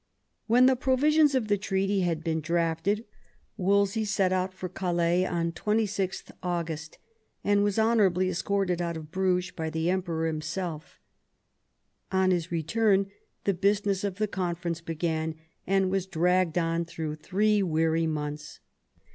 [0.47, 3.05] When the provisions of the treaty had been drafted,
[3.55, 6.97] Wolsey set out for Calais on 26th August^
[7.43, 10.81] and was honourably escorted out of Bruges by the Emperor him sell
[12.11, 13.11] On his return
[13.43, 15.35] the business of the conference began,
[15.67, 18.59] and was dragged on through three weary months.